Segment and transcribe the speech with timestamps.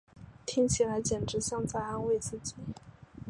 [0.47, 2.55] 听起来简直像在安慰自己